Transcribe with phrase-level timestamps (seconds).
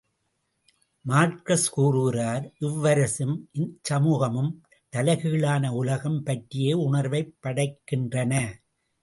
[1.05, 4.51] Marks கூறுகிறார் இவ்வரசும், இச்சமூகமும்
[4.93, 8.33] தலைகீழான உலகம் பற்றிய உணர்வைப் படைக்கின்றன.